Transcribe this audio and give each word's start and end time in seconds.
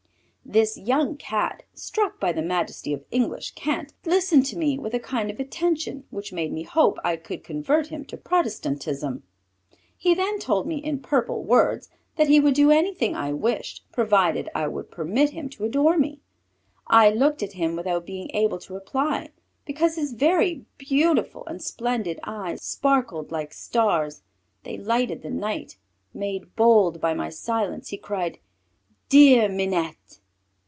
This 0.43 0.77
young 0.77 1.15
Cat, 1.15 1.63
struck 1.73 2.19
by 2.19 2.33
the 2.33 2.41
majesty 2.41 2.91
of 2.91 3.05
English 3.09 3.51
cant, 3.51 3.93
listened 4.05 4.45
to 4.47 4.57
me 4.57 4.77
with 4.77 4.93
a 4.93 4.99
kind 4.99 5.31
of 5.31 5.39
attention 5.39 6.03
which 6.09 6.33
made 6.33 6.51
me 6.51 6.63
hope 6.63 6.97
I 7.05 7.15
could 7.15 7.41
convert 7.45 7.87
him 7.87 8.03
to 8.05 8.17
Protestantism. 8.17 9.23
He 9.95 10.13
then 10.13 10.39
told 10.39 10.67
me 10.67 10.75
in 10.77 10.99
purple 10.99 11.41
words 11.41 11.89
that 12.17 12.27
he 12.27 12.41
would 12.41 12.53
do 12.55 12.69
anything 12.69 13.15
I 13.15 13.31
wished 13.31 13.89
provided 13.93 14.49
I 14.53 14.67
would 14.67 14.91
permit 14.91 15.29
him 15.29 15.47
to 15.51 15.63
adore 15.63 15.97
me. 15.97 16.19
I 16.87 17.11
looked 17.11 17.41
at 17.41 17.53
him 17.53 17.77
without 17.77 18.05
being 18.05 18.29
able 18.33 18.57
to 18.59 18.73
reply 18.73 19.29
because 19.63 19.95
his 19.95 20.11
very 20.11 20.65
beautiful 20.77 21.45
and 21.47 21.61
splendid 21.61 22.19
eyes 22.25 22.61
sparkled 22.61 23.31
like 23.31 23.53
stars; 23.53 24.21
they 24.63 24.75
lighted 24.77 25.21
the 25.21 25.29
night. 25.29 25.77
Made 26.13 26.53
bold 26.57 26.99
by 26.99 27.13
my 27.13 27.29
silence, 27.29 27.87
he 27.89 27.97
cried 27.97 28.39
"Dear 29.07 29.47
Minette!" 29.47 30.17